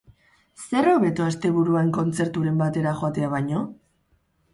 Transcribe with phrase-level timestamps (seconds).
[0.61, 3.61] Zer hobeto asteburuan kontzerturen batera joatea baino?